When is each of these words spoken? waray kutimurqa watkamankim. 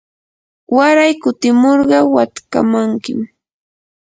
waray 0.75 1.13
kutimurqa 1.21 1.99
watkamankim. 2.13 3.19